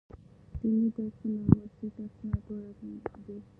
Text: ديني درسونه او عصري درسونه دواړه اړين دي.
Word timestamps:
ديني 0.59 0.87
درسونه 0.95 1.37
او 1.49 1.53
عصري 1.63 1.87
درسونه 1.97 2.37
دواړه 2.45 2.67
اړين 2.71 2.95
دي. 3.25 3.37